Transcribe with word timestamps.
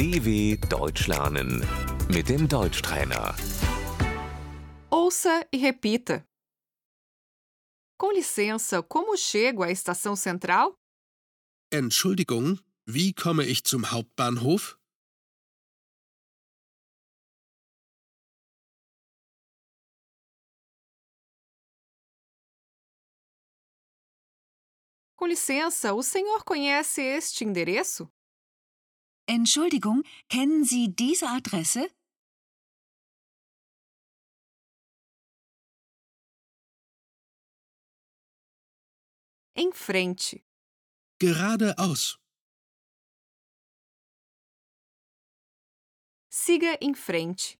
DW 0.00 0.56
Deutsch 0.70 1.08
lernen 1.08 1.60
mit 2.08 2.30
dem 2.30 2.48
Deutschtrainer. 2.48 3.34
Ouça 4.90 5.46
e 5.52 5.58
repita. 5.58 6.26
Com 7.98 8.10
licença, 8.10 8.82
como 8.82 9.14
chego 9.18 9.62
à 9.62 9.70
estação 9.70 10.16
central? 10.16 10.72
Entschuldigung, 11.70 12.58
wie 12.86 13.12
komme 13.12 13.44
ich 13.44 13.62
zum 13.62 13.90
Hauptbahnhof? 13.90 14.78
Com 25.14 25.26
licença, 25.26 25.92
o 25.92 26.02
senhor 26.02 26.42
conhece 26.44 27.02
este 27.02 27.44
endereço? 27.44 28.10
Entschuldigung, 29.32 30.02
kennen 30.28 30.64
Sie 30.64 30.92
diese 30.92 31.28
Adresse? 31.28 31.88
Em 39.54 39.72
frente. 39.72 40.42
Geradeaus. 41.20 42.18
Siga 46.28 46.74
em 46.80 46.96
frente. 46.96 47.56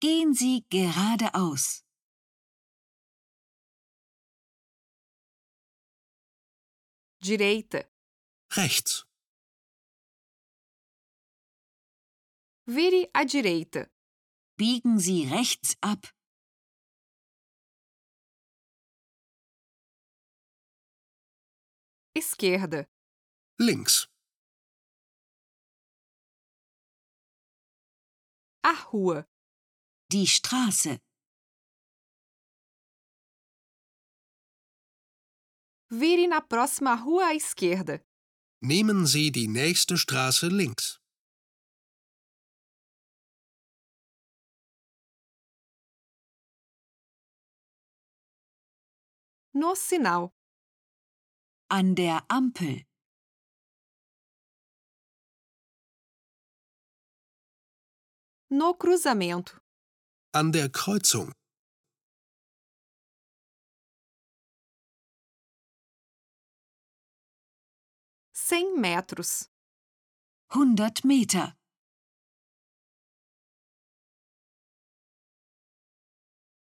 Gehen 0.00 0.32
Sie 0.32 0.64
geradeaus. 0.70 1.84
Direita. 7.20 7.84
Rechts. 8.56 9.07
Vire 12.70 13.08
à 13.14 13.24
direita. 13.24 13.88
Biegen 14.58 14.98
Sie 14.98 15.24
rechts 15.24 15.74
ab. 15.80 16.06
Esquerda. 22.14 22.86
Links. 23.58 24.06
A 28.62 28.74
rua. 28.92 29.24
Die 30.12 30.26
Straße. 30.26 31.00
Vire 35.90 36.28
na 36.28 36.42
próxima 36.42 36.94
rua 36.94 37.28
à 37.28 37.34
esquerda. 37.34 38.04
Nehmen 38.60 39.06
Sie 39.06 39.30
die 39.30 39.48
nächste 39.48 39.96
Straße 39.96 40.48
links. 40.48 41.00
No 49.60 49.74
sinal. 49.74 50.30
An 51.68 51.96
der 51.96 52.24
Ampel. 52.28 52.86
No 58.50 58.74
cruzamento. 58.74 59.58
An 60.32 60.52
der 60.52 60.68
Kreuzung. 60.70 61.32
Cem 68.32 68.80
metros. 68.80 69.50
100 70.50 71.04
Meter. 71.04 71.56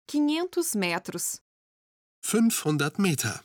Quinhentos 0.08 0.76
metros. 0.76 1.42
500 2.22 3.00
Meter. 3.00 3.44